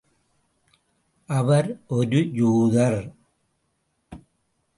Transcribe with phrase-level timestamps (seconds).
[1.29, 1.69] அவர்
[1.87, 3.01] ஒரு யூதர்.